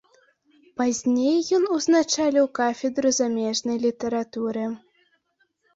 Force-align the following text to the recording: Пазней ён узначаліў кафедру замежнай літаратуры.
Пазней 0.81 1.37
ён 1.59 1.63
узначаліў 1.77 2.45
кафедру 2.61 3.09
замежнай 3.19 3.77
літаратуры. 3.87 4.65